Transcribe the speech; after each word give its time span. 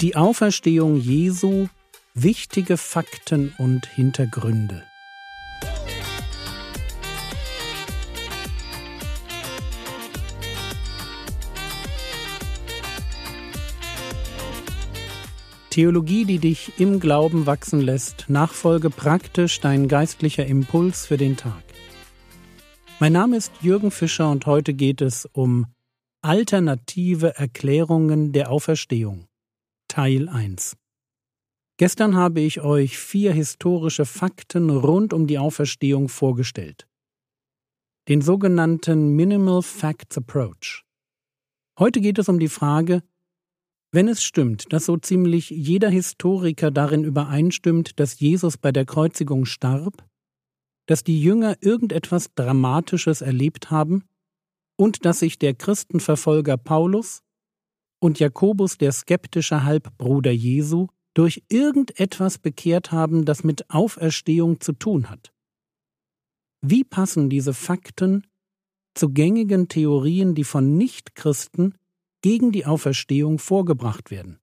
Die 0.00 0.14
Auferstehung 0.14 0.96
Jesu, 1.00 1.66
wichtige 2.14 2.76
Fakten 2.76 3.52
und 3.58 3.84
Hintergründe. 3.84 4.84
Theologie, 15.70 16.24
die 16.24 16.38
dich 16.38 16.74
im 16.78 17.00
Glauben 17.00 17.46
wachsen 17.46 17.80
lässt, 17.80 18.26
nachfolge 18.28 18.90
praktisch 18.90 19.58
dein 19.58 19.88
geistlicher 19.88 20.46
Impuls 20.46 21.06
für 21.06 21.16
den 21.16 21.36
Tag. 21.36 21.64
Mein 23.00 23.14
Name 23.14 23.36
ist 23.36 23.50
Jürgen 23.62 23.90
Fischer 23.90 24.30
und 24.30 24.46
heute 24.46 24.74
geht 24.74 25.00
es 25.00 25.28
um 25.32 25.66
alternative 26.22 27.36
Erklärungen 27.36 28.30
der 28.30 28.52
Auferstehung. 28.52 29.27
Teil 29.98 30.28
1. 30.28 30.76
Gestern 31.76 32.14
habe 32.14 32.38
ich 32.38 32.60
euch 32.60 32.96
vier 32.96 33.32
historische 33.32 34.04
Fakten 34.04 34.70
rund 34.70 35.12
um 35.12 35.26
die 35.26 35.40
Auferstehung 35.40 36.08
vorgestellt. 36.08 36.86
Den 38.06 38.20
sogenannten 38.20 39.16
Minimal 39.16 39.60
Facts 39.60 40.16
Approach. 40.16 40.84
Heute 41.80 42.00
geht 42.00 42.20
es 42.20 42.28
um 42.28 42.38
die 42.38 42.46
Frage, 42.46 43.02
wenn 43.90 44.06
es 44.06 44.22
stimmt, 44.22 44.72
dass 44.72 44.86
so 44.86 44.98
ziemlich 44.98 45.50
jeder 45.50 45.90
Historiker 45.90 46.70
darin 46.70 47.02
übereinstimmt, 47.02 47.98
dass 47.98 48.20
Jesus 48.20 48.56
bei 48.56 48.70
der 48.70 48.84
Kreuzigung 48.84 49.46
starb, 49.46 50.08
dass 50.86 51.02
die 51.02 51.20
Jünger 51.20 51.56
irgendetwas 51.60 52.32
Dramatisches 52.36 53.20
erlebt 53.20 53.72
haben 53.72 54.04
und 54.76 55.04
dass 55.04 55.18
sich 55.18 55.40
der 55.40 55.54
Christenverfolger 55.54 56.56
Paulus 56.56 57.24
und 58.00 58.18
Jakobus, 58.18 58.78
der 58.78 58.92
skeptische 58.92 59.64
Halbbruder 59.64 60.30
Jesu, 60.30 60.88
durch 61.14 61.42
irgendetwas 61.48 62.38
bekehrt 62.38 62.92
haben, 62.92 63.24
das 63.24 63.44
mit 63.44 63.70
Auferstehung 63.70 64.60
zu 64.60 64.72
tun 64.72 65.10
hat. 65.10 65.32
Wie 66.60 66.84
passen 66.84 67.30
diese 67.30 67.54
Fakten 67.54 68.26
zu 68.94 69.10
gängigen 69.10 69.68
Theorien, 69.68 70.34
die 70.34 70.44
von 70.44 70.76
Nichtchristen 70.76 71.74
gegen 72.22 72.52
die 72.52 72.66
Auferstehung 72.66 73.38
vorgebracht 73.38 74.10
werden? 74.10 74.38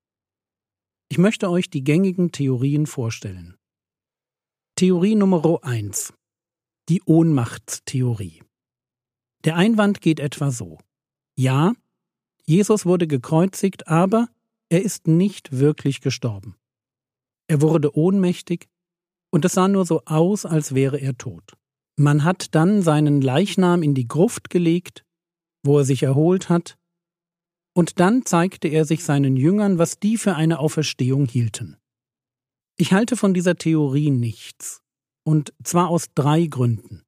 Ich 1.10 1.18
möchte 1.18 1.50
euch 1.50 1.70
die 1.70 1.84
gängigen 1.84 2.32
Theorien 2.32 2.88
vorstellen. 2.88 3.56
Theorie 4.76 5.16
Nummer 5.16 5.64
1 5.64 6.14
die 6.90 7.02
Ohnmachtstheorie. 7.06 8.44
Der 9.44 9.56
Einwand 9.56 10.02
geht 10.02 10.20
etwa 10.20 10.52
so. 10.52 10.78
Ja, 11.36 11.74
Jesus 12.48 12.86
wurde 12.86 13.08
gekreuzigt, 13.08 13.88
aber 13.88 14.30
er 14.70 14.84
ist 14.84 15.08
nicht 15.08 15.58
wirklich 15.58 16.02
gestorben. 16.02 16.56
Er 17.48 17.62
wurde 17.62 17.96
ohnmächtig 17.96 18.68
und 19.32 19.46
es 19.46 19.54
sah 19.54 19.68
nur 19.68 19.86
so 19.86 20.04
aus, 20.06 20.46
als 20.46 20.76
wäre 20.76 21.00
er 21.00 21.18
tot. 21.18 21.54
Man 21.98 22.24
hat 22.24 22.54
dann 22.56 22.82
seinen 22.82 23.22
Leichnam 23.22 23.84
in 23.84 23.94
die 23.94 24.08
Gruft 24.08 24.50
gelegt, 24.50 25.06
wo 25.64 25.80
er 25.80 25.86
sich 25.86 26.04
erholt 26.04 26.50
hat, 26.50 26.78
und 27.74 28.00
dann 28.00 28.26
zeigte 28.26 28.68
er 28.68 28.86
sich 28.86 29.04
seinen 29.04 29.36
Jüngern, 29.36 29.78
was 29.78 30.00
die 30.00 30.18
für 30.18 30.36
eine 30.36 30.60
Auferstehung 30.60 31.26
hielten. 31.26 31.78
Ich 32.78 32.94
halte 32.94 33.18
von 33.18 33.34
dieser 33.34 33.56
Theorie 33.56 34.12
nichts 34.12 34.82
und 35.26 35.54
zwar 35.64 35.90
aus 35.90 36.08
drei 36.14 36.46
Gründen. 36.46 37.04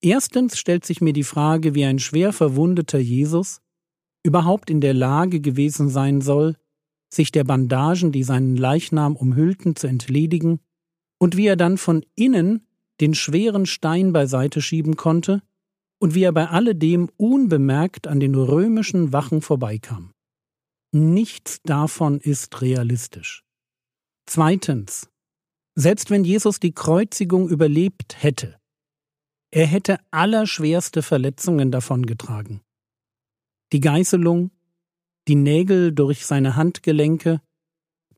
Erstens 0.00 0.58
stellt 0.58 0.84
sich 0.84 1.00
mir 1.00 1.12
die 1.12 1.24
Frage, 1.24 1.74
wie 1.74 1.84
ein 1.84 1.98
schwer 1.98 2.32
verwundeter 2.32 2.98
Jesus 2.98 3.60
überhaupt 4.26 4.70
in 4.70 4.80
der 4.80 4.92
Lage 4.92 5.40
gewesen 5.40 5.88
sein 5.88 6.20
soll, 6.20 6.56
sich 7.08 7.30
der 7.30 7.44
Bandagen, 7.44 8.10
die 8.10 8.24
seinen 8.24 8.56
Leichnam 8.56 9.14
umhüllten, 9.14 9.76
zu 9.76 9.86
entledigen, 9.86 10.58
und 11.18 11.36
wie 11.36 11.46
er 11.46 11.56
dann 11.56 11.78
von 11.78 12.04
innen 12.16 12.66
den 13.00 13.14
schweren 13.14 13.66
Stein 13.66 14.12
beiseite 14.12 14.60
schieben 14.60 14.96
konnte 14.96 15.42
und 15.98 16.14
wie 16.14 16.24
er 16.24 16.32
bei 16.32 16.48
alledem 16.48 17.08
unbemerkt 17.16 18.06
an 18.06 18.20
den 18.20 18.34
römischen 18.34 19.12
Wachen 19.12 19.40
vorbeikam. 19.40 20.12
Nichts 20.92 21.60
davon 21.62 22.20
ist 22.20 22.60
realistisch. 22.60 23.44
Zweitens, 24.26 25.08
selbst 25.74 26.10
wenn 26.10 26.24
Jesus 26.24 26.58
die 26.58 26.72
Kreuzigung 26.72 27.48
überlebt 27.48 28.22
hätte, 28.22 28.58
er 29.52 29.66
hätte 29.66 30.00
allerschwerste 30.10 31.02
Verletzungen 31.02 31.70
davongetragen. 31.70 32.60
Die 33.72 33.80
Geißelung, 33.80 34.50
die 35.26 35.34
Nägel 35.34 35.92
durch 35.92 36.24
seine 36.24 36.54
Handgelenke, 36.54 37.40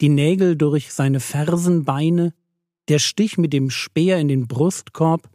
die 0.00 0.10
Nägel 0.10 0.56
durch 0.56 0.92
seine 0.92 1.20
Fersenbeine, 1.20 2.34
der 2.88 2.98
Stich 2.98 3.38
mit 3.38 3.53
dem 3.53 3.70
Speer 3.70 4.19
in 4.19 4.28
den 4.28 4.47
Brustkorb 4.47 5.31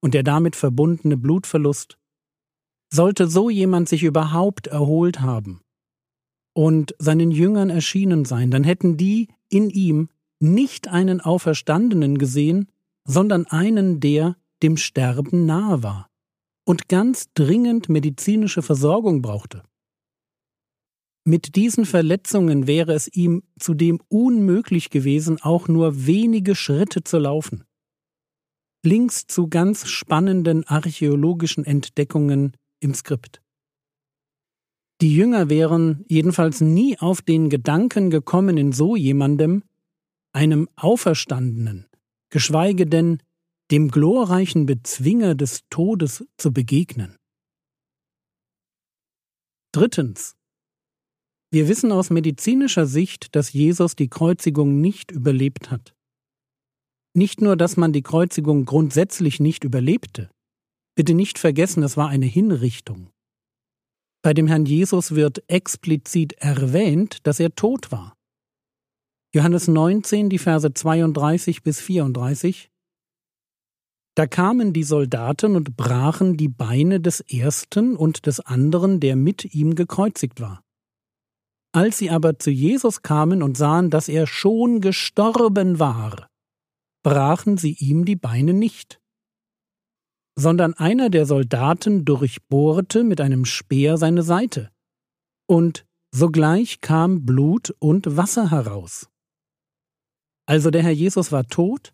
und 0.00 0.14
der 0.14 0.22
damit 0.22 0.54
verbundene 0.54 1.16
Blutverlust. 1.16 1.98
Sollte 2.92 3.26
so 3.26 3.50
jemand 3.50 3.88
sich 3.88 4.04
überhaupt 4.04 4.68
erholt 4.68 5.20
haben 5.20 5.60
und 6.54 6.94
seinen 6.98 7.32
Jüngern 7.32 7.70
erschienen 7.70 8.24
sein, 8.24 8.50
dann 8.52 8.62
hätten 8.62 8.96
die 8.96 9.28
in 9.48 9.68
ihm 9.70 10.08
nicht 10.38 10.86
einen 10.88 11.20
Auferstandenen 11.20 12.18
gesehen, 12.18 12.70
sondern 13.04 13.46
einen, 13.46 13.98
der 13.98 14.36
dem 14.62 14.76
Sterben 14.76 15.44
nahe 15.46 15.82
war 15.82 16.08
und 16.66 16.88
ganz 16.88 17.32
dringend 17.32 17.88
medizinische 17.88 18.60
Versorgung 18.60 19.22
brauchte. 19.22 19.62
Mit 21.24 21.56
diesen 21.56 21.86
Verletzungen 21.86 22.66
wäre 22.66 22.92
es 22.92 23.08
ihm 23.08 23.42
zudem 23.58 24.00
unmöglich 24.08 24.90
gewesen, 24.90 25.40
auch 25.40 25.68
nur 25.68 26.06
wenige 26.06 26.54
Schritte 26.54 27.02
zu 27.02 27.18
laufen. 27.18 27.64
Links 28.84 29.26
zu 29.26 29.48
ganz 29.48 29.88
spannenden 29.88 30.64
archäologischen 30.64 31.64
Entdeckungen 31.64 32.56
im 32.80 32.94
Skript. 32.94 33.42
Die 35.00 35.14
Jünger 35.14 35.50
wären 35.50 36.04
jedenfalls 36.08 36.60
nie 36.60 36.98
auf 36.98 37.22
den 37.22 37.50
Gedanken 37.50 38.10
gekommen, 38.10 38.56
in 38.56 38.72
so 38.72 38.96
jemandem 38.96 39.62
einem 40.32 40.68
Auferstandenen, 40.76 41.86
geschweige 42.30 42.86
denn 42.86 43.18
dem 43.70 43.90
glorreichen 43.90 44.66
Bezwinger 44.66 45.34
des 45.34 45.62
Todes 45.70 46.24
zu 46.36 46.52
begegnen. 46.52 47.16
Drittens. 49.72 50.36
Wir 51.50 51.68
wissen 51.68 51.92
aus 51.92 52.10
medizinischer 52.10 52.86
Sicht, 52.86 53.34
dass 53.34 53.52
Jesus 53.52 53.96
die 53.96 54.08
Kreuzigung 54.08 54.80
nicht 54.80 55.10
überlebt 55.10 55.70
hat. 55.70 55.94
Nicht 57.14 57.40
nur, 57.40 57.56
dass 57.56 57.76
man 57.76 57.92
die 57.92 58.02
Kreuzigung 58.02 58.64
grundsätzlich 58.66 59.40
nicht 59.40 59.64
überlebte. 59.64 60.30
Bitte 60.96 61.14
nicht 61.14 61.38
vergessen, 61.38 61.82
es 61.82 61.96
war 61.96 62.08
eine 62.08 62.26
Hinrichtung. 62.26 63.10
Bei 64.22 64.34
dem 64.34 64.46
Herrn 64.46 64.66
Jesus 64.66 65.14
wird 65.14 65.48
explizit 65.48 66.32
erwähnt, 66.34 67.26
dass 67.26 67.38
er 67.38 67.54
tot 67.54 67.92
war. 67.92 68.14
Johannes 69.34 69.68
19, 69.68 70.30
die 70.30 70.38
Verse 70.38 70.72
32 70.72 71.62
bis 71.62 71.80
34. 71.80 72.70
Da 74.16 74.26
kamen 74.26 74.72
die 74.72 74.82
Soldaten 74.82 75.56
und 75.56 75.76
brachen 75.76 76.38
die 76.38 76.48
Beine 76.48 77.00
des 77.00 77.20
ersten 77.20 77.96
und 77.96 78.24
des 78.24 78.40
anderen, 78.40 78.98
der 78.98 79.14
mit 79.14 79.54
ihm 79.54 79.74
gekreuzigt 79.74 80.40
war. 80.40 80.64
Als 81.72 81.98
sie 81.98 82.08
aber 82.08 82.38
zu 82.38 82.50
Jesus 82.50 83.02
kamen 83.02 83.42
und 83.42 83.58
sahen, 83.58 83.90
dass 83.90 84.08
er 84.08 84.26
schon 84.26 84.80
gestorben 84.80 85.78
war, 85.78 86.30
brachen 87.02 87.58
sie 87.58 87.74
ihm 87.74 88.06
die 88.06 88.16
Beine 88.16 88.54
nicht, 88.54 89.02
sondern 90.34 90.72
einer 90.72 91.10
der 91.10 91.26
Soldaten 91.26 92.06
durchbohrte 92.06 93.04
mit 93.04 93.20
einem 93.20 93.44
Speer 93.44 93.98
seine 93.98 94.22
Seite, 94.22 94.70
und 95.46 95.86
sogleich 96.10 96.80
kam 96.80 97.26
Blut 97.26 97.74
und 97.80 98.16
Wasser 98.16 98.50
heraus. 98.50 99.10
Also 100.46 100.70
der 100.70 100.82
Herr 100.82 100.92
Jesus 100.92 101.32
war 101.32 101.46
tot 101.46 101.92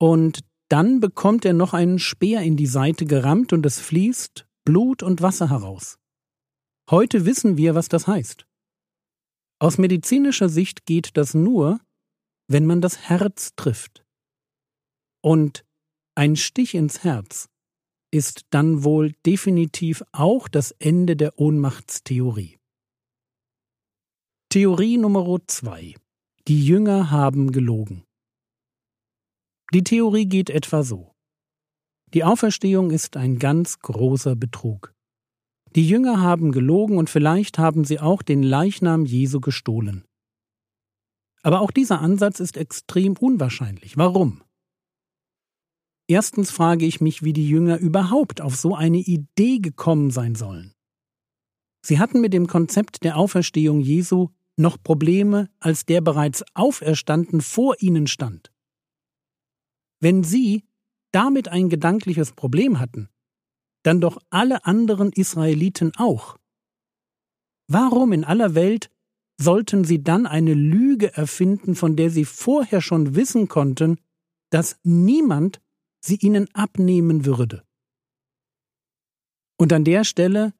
und 0.00 0.40
dann 0.74 0.98
bekommt 0.98 1.44
er 1.44 1.52
noch 1.52 1.72
einen 1.72 2.00
Speer 2.00 2.42
in 2.42 2.56
die 2.56 2.66
Seite 2.66 3.04
gerammt 3.04 3.52
und 3.52 3.64
es 3.64 3.78
fließt 3.78 4.44
Blut 4.64 5.04
und 5.04 5.22
Wasser 5.22 5.48
heraus. 5.50 6.00
Heute 6.90 7.26
wissen 7.26 7.56
wir, 7.56 7.76
was 7.76 7.88
das 7.88 8.08
heißt. 8.08 8.44
Aus 9.60 9.78
medizinischer 9.78 10.48
Sicht 10.48 10.84
geht 10.84 11.16
das 11.16 11.32
nur, 11.32 11.78
wenn 12.48 12.66
man 12.66 12.80
das 12.80 13.08
Herz 13.08 13.52
trifft. 13.54 14.04
Und 15.22 15.64
ein 16.16 16.34
Stich 16.34 16.74
ins 16.74 17.04
Herz 17.04 17.48
ist 18.10 18.46
dann 18.50 18.82
wohl 18.82 19.12
definitiv 19.24 20.02
auch 20.10 20.48
das 20.48 20.72
Ende 20.80 21.14
der 21.14 21.38
Ohnmachtstheorie. 21.38 22.58
Theorie 24.48 24.98
Nummer 24.98 25.38
zwei 25.46 25.94
die 26.48 26.66
Jünger 26.66 27.10
haben 27.10 27.52
gelogen. 27.52 28.03
Die 29.72 29.82
Theorie 29.82 30.26
geht 30.26 30.50
etwa 30.50 30.82
so. 30.82 31.14
Die 32.12 32.22
Auferstehung 32.22 32.90
ist 32.90 33.16
ein 33.16 33.38
ganz 33.38 33.80
großer 33.80 34.36
Betrug. 34.36 34.94
Die 35.74 35.88
Jünger 35.88 36.20
haben 36.20 36.52
gelogen 36.52 36.98
und 36.98 37.10
vielleicht 37.10 37.58
haben 37.58 37.84
sie 37.84 37.98
auch 37.98 38.22
den 38.22 38.42
Leichnam 38.42 39.04
Jesu 39.04 39.40
gestohlen. 39.40 40.04
Aber 41.42 41.60
auch 41.60 41.72
dieser 41.72 42.00
Ansatz 42.00 42.38
ist 42.40 42.56
extrem 42.56 43.16
unwahrscheinlich. 43.16 43.96
Warum? 43.96 44.42
Erstens 46.06 46.50
frage 46.50 46.86
ich 46.86 47.00
mich, 47.00 47.22
wie 47.22 47.32
die 47.32 47.48
Jünger 47.48 47.78
überhaupt 47.78 48.40
auf 48.40 48.56
so 48.56 48.74
eine 48.74 48.98
Idee 48.98 49.58
gekommen 49.58 50.10
sein 50.10 50.34
sollen. 50.34 50.72
Sie 51.84 51.98
hatten 51.98 52.20
mit 52.20 52.32
dem 52.32 52.46
Konzept 52.46 53.02
der 53.04 53.16
Auferstehung 53.16 53.80
Jesu 53.80 54.28
noch 54.56 54.80
Probleme, 54.82 55.50
als 55.58 55.84
der 55.84 56.00
bereits 56.00 56.44
auferstanden 56.54 57.40
vor 57.40 57.74
ihnen 57.80 58.06
stand. 58.06 58.53
Wenn 60.04 60.22
sie 60.22 60.64
damit 61.12 61.48
ein 61.48 61.70
gedankliches 61.70 62.32
Problem 62.32 62.78
hatten, 62.78 63.08
dann 63.84 64.02
doch 64.02 64.18
alle 64.28 64.66
anderen 64.66 65.10
Israeliten 65.12 65.92
auch. 65.96 66.36
Warum 67.68 68.12
in 68.12 68.22
aller 68.22 68.54
Welt 68.54 68.90
sollten 69.40 69.82
sie 69.84 70.02
dann 70.02 70.26
eine 70.26 70.52
Lüge 70.52 71.16
erfinden, 71.16 71.74
von 71.74 71.96
der 71.96 72.10
sie 72.10 72.26
vorher 72.26 72.82
schon 72.82 73.14
wissen 73.14 73.48
konnten, 73.48 73.98
dass 74.50 74.78
niemand 74.82 75.62
sie 76.04 76.16
ihnen 76.16 76.54
abnehmen 76.54 77.24
würde? 77.24 77.64
Und 79.56 79.72
an 79.72 79.84
der 79.84 80.04
Stelle 80.04 80.52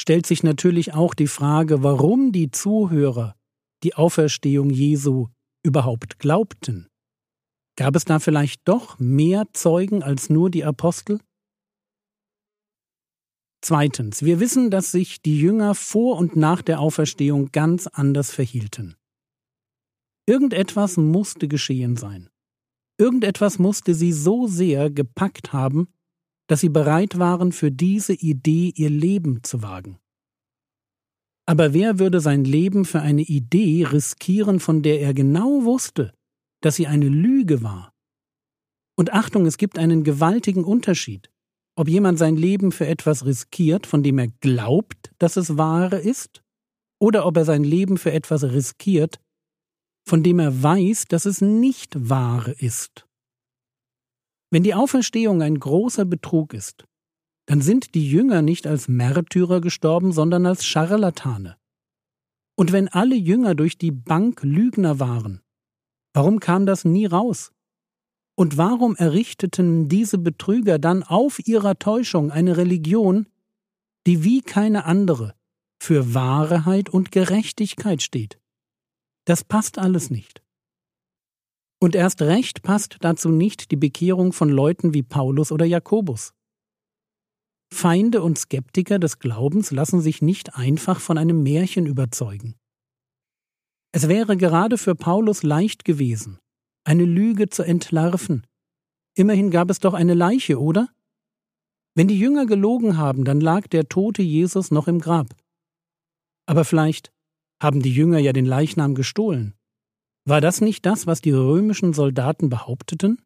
stellt 0.00 0.24
sich 0.24 0.42
natürlich 0.42 0.94
auch 0.94 1.12
die 1.12 1.26
Frage, 1.26 1.82
warum 1.82 2.32
die 2.32 2.50
Zuhörer 2.50 3.36
die 3.82 3.96
Auferstehung 3.96 4.70
Jesu 4.70 5.28
überhaupt 5.62 6.18
glaubten. 6.18 6.87
Gab 7.78 7.94
es 7.94 8.04
da 8.04 8.18
vielleicht 8.18 8.66
doch 8.66 8.98
mehr 8.98 9.46
Zeugen 9.52 10.02
als 10.02 10.30
nur 10.30 10.50
die 10.50 10.64
Apostel? 10.64 11.20
Zweitens, 13.60 14.24
wir 14.24 14.40
wissen, 14.40 14.72
dass 14.72 14.90
sich 14.90 15.22
die 15.22 15.38
Jünger 15.38 15.76
vor 15.76 16.16
und 16.18 16.34
nach 16.34 16.60
der 16.60 16.80
Auferstehung 16.80 17.52
ganz 17.52 17.86
anders 17.86 18.32
verhielten. 18.32 18.96
Irgendetwas 20.26 20.96
musste 20.96 21.46
geschehen 21.46 21.96
sein. 21.96 22.28
Irgendetwas 22.98 23.60
musste 23.60 23.94
sie 23.94 24.12
so 24.12 24.48
sehr 24.48 24.90
gepackt 24.90 25.52
haben, 25.52 25.86
dass 26.48 26.62
sie 26.62 26.70
bereit 26.70 27.20
waren, 27.20 27.52
für 27.52 27.70
diese 27.70 28.14
Idee 28.14 28.72
ihr 28.74 28.90
Leben 28.90 29.44
zu 29.44 29.62
wagen. 29.62 30.00
Aber 31.46 31.74
wer 31.74 32.00
würde 32.00 32.18
sein 32.18 32.42
Leben 32.42 32.84
für 32.84 33.02
eine 33.02 33.22
Idee 33.22 33.84
riskieren, 33.84 34.58
von 34.58 34.82
der 34.82 35.00
er 35.00 35.14
genau 35.14 35.62
wusste, 35.62 36.17
dass 36.60 36.76
sie 36.76 36.86
eine 36.86 37.08
Lüge 37.08 37.62
war. 37.62 37.92
Und 38.96 39.12
Achtung, 39.12 39.46
es 39.46 39.58
gibt 39.58 39.78
einen 39.78 40.02
gewaltigen 40.02 40.64
Unterschied, 40.64 41.30
ob 41.76 41.88
jemand 41.88 42.18
sein 42.18 42.36
Leben 42.36 42.72
für 42.72 42.86
etwas 42.86 43.24
riskiert, 43.24 43.86
von 43.86 44.02
dem 44.02 44.18
er 44.18 44.28
glaubt, 44.40 45.12
dass 45.18 45.36
es 45.36 45.56
wahre 45.56 45.98
ist, 45.98 46.42
oder 47.00 47.24
ob 47.24 47.36
er 47.36 47.44
sein 47.44 47.62
Leben 47.62 47.96
für 47.96 48.12
etwas 48.12 48.42
riskiert, 48.42 49.20
von 50.04 50.22
dem 50.22 50.40
er 50.40 50.62
weiß, 50.62 51.04
dass 51.04 51.26
es 51.26 51.40
nicht 51.40 52.08
wahre 52.08 52.52
ist. 52.52 53.06
Wenn 54.50 54.62
die 54.62 54.74
Auferstehung 54.74 55.42
ein 55.42 55.60
großer 55.60 56.04
Betrug 56.04 56.54
ist, 56.54 56.84
dann 57.46 57.60
sind 57.60 57.94
die 57.94 58.10
Jünger 58.10 58.42
nicht 58.42 58.66
als 58.66 58.88
Märtyrer 58.88 59.60
gestorben, 59.60 60.12
sondern 60.12 60.46
als 60.46 60.64
Scharlatane. 60.66 61.56
Und 62.56 62.72
wenn 62.72 62.88
alle 62.88 63.14
Jünger 63.14 63.54
durch 63.54 63.78
die 63.78 63.92
Bank 63.92 64.42
Lügner 64.42 64.98
waren, 64.98 65.40
Warum 66.18 66.40
kam 66.40 66.66
das 66.66 66.84
nie 66.84 67.06
raus? 67.06 67.52
Und 68.34 68.56
warum 68.56 68.96
errichteten 68.96 69.88
diese 69.88 70.18
Betrüger 70.18 70.80
dann 70.80 71.04
auf 71.04 71.38
ihrer 71.46 71.78
Täuschung 71.78 72.32
eine 72.32 72.56
Religion, 72.56 73.28
die 74.04 74.24
wie 74.24 74.42
keine 74.42 74.84
andere 74.84 75.36
für 75.80 76.14
Wahrheit 76.14 76.88
und 76.88 77.12
Gerechtigkeit 77.12 78.02
steht? 78.02 78.40
Das 79.26 79.44
passt 79.44 79.78
alles 79.78 80.10
nicht. 80.10 80.42
Und 81.78 81.94
erst 81.94 82.20
recht 82.20 82.62
passt 82.64 82.96
dazu 83.00 83.28
nicht 83.28 83.70
die 83.70 83.76
Bekehrung 83.76 84.32
von 84.32 84.48
Leuten 84.48 84.94
wie 84.94 85.04
Paulus 85.04 85.52
oder 85.52 85.66
Jakobus. 85.66 86.34
Feinde 87.72 88.22
und 88.24 88.40
Skeptiker 88.40 88.98
des 88.98 89.20
Glaubens 89.20 89.70
lassen 89.70 90.00
sich 90.00 90.20
nicht 90.20 90.56
einfach 90.56 90.98
von 90.98 91.16
einem 91.16 91.44
Märchen 91.44 91.86
überzeugen. 91.86 92.57
Es 93.92 94.08
wäre 94.08 94.36
gerade 94.36 94.76
für 94.76 94.94
Paulus 94.94 95.42
leicht 95.42 95.84
gewesen, 95.84 96.38
eine 96.84 97.04
Lüge 97.04 97.48
zu 97.48 97.62
entlarven. 97.62 98.46
Immerhin 99.14 99.50
gab 99.50 99.70
es 99.70 99.80
doch 99.80 99.94
eine 99.94 100.14
Leiche, 100.14 100.60
oder? 100.60 100.88
Wenn 101.94 102.08
die 102.08 102.18
Jünger 102.18 102.46
gelogen 102.46 102.96
haben, 102.96 103.24
dann 103.24 103.40
lag 103.40 103.66
der 103.66 103.88
tote 103.88 104.22
Jesus 104.22 104.70
noch 104.70 104.88
im 104.88 105.00
Grab. 105.00 105.34
Aber 106.46 106.64
vielleicht 106.64 107.12
haben 107.60 107.82
die 107.82 107.92
Jünger 107.92 108.18
ja 108.18 108.32
den 108.32 108.46
Leichnam 108.46 108.94
gestohlen. 108.94 109.54
War 110.24 110.40
das 110.40 110.60
nicht 110.60 110.86
das, 110.86 111.06
was 111.06 111.20
die 111.20 111.32
römischen 111.32 111.94
Soldaten 111.94 112.50
behaupteten? 112.50 113.22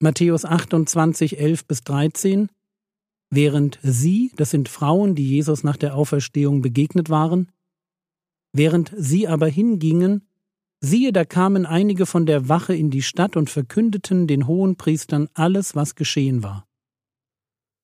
Matthäus 0.00 0.44
28, 0.44 1.38
11 1.38 1.66
bis 1.66 1.82
13 1.82 2.48
Während 3.30 3.78
sie, 3.82 4.32
das 4.36 4.50
sind 4.50 4.68
Frauen, 4.68 5.14
die 5.14 5.28
Jesus 5.28 5.62
nach 5.62 5.76
der 5.76 5.94
Auferstehung 5.94 6.62
begegnet 6.62 7.10
waren, 7.10 7.50
Während 8.52 8.92
sie 8.96 9.28
aber 9.28 9.46
hingingen, 9.46 10.26
siehe, 10.80 11.12
da 11.12 11.24
kamen 11.24 11.66
einige 11.66 12.06
von 12.06 12.26
der 12.26 12.48
Wache 12.48 12.74
in 12.74 12.90
die 12.90 13.02
Stadt 13.02 13.36
und 13.36 13.50
verkündeten 13.50 14.26
den 14.26 14.46
Hohenpriestern 14.46 15.28
alles, 15.34 15.74
was 15.74 15.94
geschehen 15.94 16.42
war. 16.42 16.66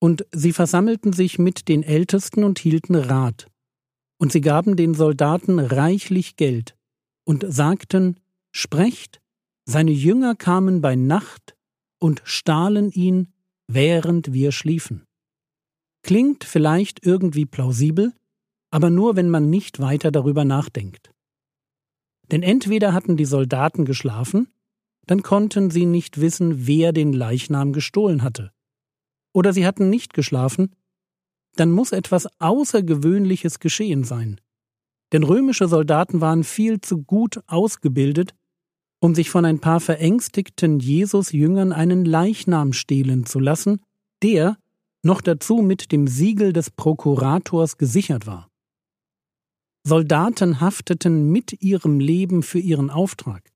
Und 0.01 0.27
sie 0.33 0.53
versammelten 0.53 1.13
sich 1.13 1.39
mit 1.39 1.69
den 1.69 1.83
Ältesten 1.83 2.45
und 2.45 2.59
hielten 2.59 2.95
Rat. 2.95 3.49
Und 4.19 4.33
sie 4.33 4.41
gaben 4.41 4.77
den 4.77 4.95
Soldaten 4.95 5.59
reichlich 5.59 6.37
Geld 6.37 6.77
und 7.25 7.45
sagten, 7.49 8.21
Sprecht, 8.53 9.21
seine 9.65 9.91
Jünger 9.91 10.35
kamen 10.37 10.81
bei 10.81 10.95
Nacht 10.95 11.57
und 11.99 12.23
stahlen 12.25 12.91
ihn, 12.91 13.33
während 13.67 14.33
wir 14.33 14.53
schliefen. 14.53 15.05
Klingt 16.03 16.45
vielleicht 16.45 17.05
irgendwie 17.05 17.47
plausibel, 17.47 18.13
aber 18.75 18.91
nur 18.91 19.15
wenn 19.15 19.31
man 19.31 19.51
nicht 19.51 19.79
weiter 19.79 20.11
darüber 20.11 20.45
nachdenkt. 20.45 21.13
Denn 22.33 22.43
entweder 22.43 22.93
hatten 22.93 23.17
die 23.17 23.25
Soldaten 23.25 23.85
geschlafen, 23.85 24.49
dann 25.07 25.23
konnten 25.23 25.71
sie 25.71 25.87
nicht 25.87 26.21
wissen, 26.21 26.67
wer 26.67 26.93
den 26.93 27.13
Leichnam 27.13 27.73
gestohlen 27.73 28.25
hatte. 28.25 28.51
Oder 29.33 29.53
sie 29.53 29.65
hatten 29.65 29.91
nicht 29.91 30.13
geschlafen, 30.13 30.75
dann 31.55 31.71
muss 31.71 31.93
etwas 31.93 32.27
Außergewöhnliches 32.41 33.61
geschehen 33.61 34.03
sein. 34.03 34.41
Denn 35.13 35.23
römische 35.23 35.69
Soldaten 35.69 36.21
waren 36.21 36.43
viel 36.43 36.81
zu 36.81 37.01
gut 37.01 37.43
ausgebildet, 37.47 38.35
um 38.99 39.15
sich 39.15 39.31
von 39.31 39.45
ein 39.45 39.61
paar 39.61 39.79
verängstigten 39.79 40.81
Jesus-Jüngern 40.81 41.73
einen 41.73 42.05
Leichnam 42.05 42.73
stehlen 42.73 43.25
zu 43.25 43.39
lassen, 43.39 43.83
der 44.25 44.59
noch 45.05 45.21
dazu 45.21 45.59
mit 45.59 45.93
dem 45.93 46.09
Siegel 46.09 46.53
des 46.53 46.73
Prokurators 46.73 47.79
gesichert 47.79 48.27
war. 48.27 48.51
Soldaten 49.87 50.61
hafteten 50.61 51.31
mit 51.31 51.63
ihrem 51.63 52.01
Leben 52.01 52.43
für 52.43 52.59
ihren 52.59 52.89
Auftrag. 52.89 53.53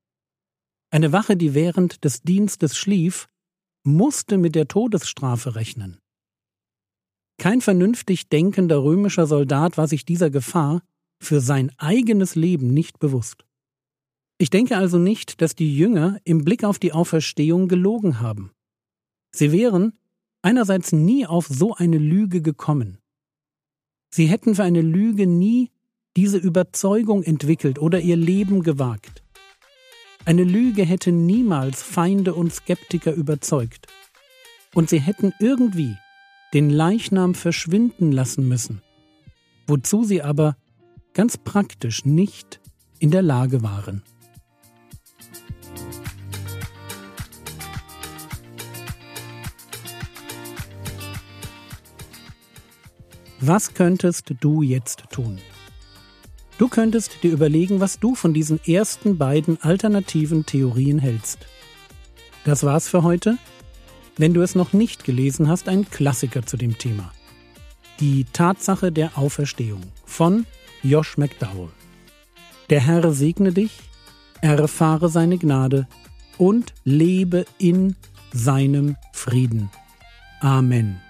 Eine 0.90 1.12
Wache, 1.12 1.36
die 1.36 1.54
während 1.54 2.04
des 2.04 2.20
Dienstes 2.22 2.76
schlief, 2.76 3.28
musste 3.82 4.36
mit 4.36 4.54
der 4.54 4.68
Todesstrafe 4.68 5.54
rechnen. 5.54 5.98
Kein 7.38 7.60
vernünftig 7.60 8.28
denkender 8.28 8.82
römischer 8.82 9.26
Soldat 9.26 9.78
war 9.78 9.88
sich 9.88 10.04
dieser 10.04 10.28
Gefahr 10.28 10.82
für 11.18 11.40
sein 11.40 11.72
eigenes 11.78 12.34
Leben 12.34 12.74
nicht 12.74 12.98
bewusst. 12.98 13.46
Ich 14.38 14.50
denke 14.50 14.76
also 14.76 14.98
nicht, 14.98 15.40
dass 15.40 15.54
die 15.54 15.74
Jünger 15.74 16.20
im 16.24 16.44
Blick 16.44 16.62
auf 16.62 16.78
die 16.78 16.92
Auferstehung 16.92 17.68
gelogen 17.68 18.20
haben. 18.20 18.52
Sie 19.34 19.50
wären 19.50 19.98
einerseits 20.42 20.92
nie 20.92 21.26
auf 21.26 21.46
so 21.46 21.74
eine 21.74 21.98
Lüge 21.98 22.42
gekommen. 22.42 22.98
Sie 24.10 24.26
hätten 24.26 24.54
für 24.54 24.62
eine 24.62 24.82
Lüge 24.82 25.26
nie 25.26 25.70
diese 26.18 26.38
Überzeugung 26.38 27.22
entwickelt 27.22 27.78
oder 27.78 28.00
ihr 28.00 28.16
Leben 28.16 28.64
gewagt. 28.64 29.22
Eine 30.24 30.42
Lüge 30.42 30.84
hätte 30.84 31.12
niemals 31.12 31.80
Feinde 31.80 32.34
und 32.34 32.52
Skeptiker 32.52 33.12
überzeugt. 33.12 33.86
Und 34.74 34.90
sie 34.90 34.98
hätten 34.98 35.32
irgendwie 35.38 35.94
den 36.54 36.70
Leichnam 36.70 37.36
verschwinden 37.36 38.10
lassen 38.10 38.48
müssen, 38.48 38.82
wozu 39.68 40.02
sie 40.02 40.20
aber 40.20 40.56
ganz 41.14 41.36
praktisch 41.36 42.04
nicht 42.04 42.58
in 42.98 43.12
der 43.12 43.22
Lage 43.22 43.62
waren. 43.62 44.02
Was 53.38 53.72
könntest 53.72 54.34
du 54.40 54.62
jetzt 54.62 55.04
tun? 55.12 55.38
Du 56.58 56.66
könntest 56.66 57.22
dir 57.22 57.32
überlegen, 57.32 57.78
was 57.78 58.00
du 58.00 58.16
von 58.16 58.34
diesen 58.34 58.60
ersten 58.64 59.16
beiden 59.16 59.62
alternativen 59.62 60.44
Theorien 60.44 60.98
hältst. 60.98 61.46
Das 62.44 62.64
war's 62.64 62.88
für 62.88 63.04
heute. 63.04 63.38
Wenn 64.16 64.34
du 64.34 64.42
es 64.42 64.56
noch 64.56 64.72
nicht 64.72 65.04
gelesen 65.04 65.48
hast, 65.48 65.68
ein 65.68 65.88
Klassiker 65.88 66.44
zu 66.44 66.56
dem 66.56 66.76
Thema. 66.76 67.12
Die 68.00 68.24
Tatsache 68.32 68.90
der 68.90 69.16
Auferstehung 69.16 69.82
von 70.04 70.46
Josh 70.82 71.16
McDowell. 71.16 71.68
Der 72.70 72.80
Herr 72.80 73.12
segne 73.12 73.52
dich, 73.52 73.78
erfahre 74.40 75.08
seine 75.08 75.38
Gnade 75.38 75.86
und 76.38 76.74
lebe 76.84 77.46
in 77.58 77.94
seinem 78.32 78.96
Frieden. 79.12 79.70
Amen. 80.40 81.00